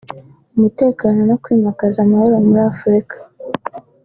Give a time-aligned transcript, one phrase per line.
[0.55, 3.15] umutekano no kwimakaza amahoro muri Afurika